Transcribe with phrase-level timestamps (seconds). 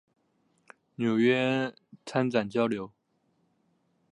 [0.95, 1.75] 纽约
[2.07, 2.91] 参展交流